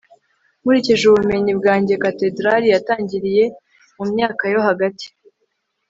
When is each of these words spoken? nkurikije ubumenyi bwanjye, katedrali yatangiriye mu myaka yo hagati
nkurikije 0.61 1.03
ubumenyi 1.07 1.51
bwanjye, 1.59 1.93
katedrali 2.05 2.67
yatangiriye 2.73 3.43
mu 3.97 4.03
myaka 4.11 4.43
yo 4.53 4.59
hagati 4.67 5.07